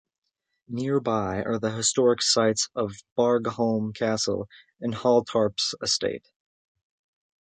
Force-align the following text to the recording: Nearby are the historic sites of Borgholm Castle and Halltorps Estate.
Nearby 0.67 1.43
are 1.43 1.59
the 1.59 1.69
historic 1.75 2.23
sites 2.23 2.69
of 2.73 2.93
Borgholm 3.15 3.93
Castle 3.93 4.47
and 4.79 4.95
Halltorps 4.95 5.75
Estate. 5.79 6.25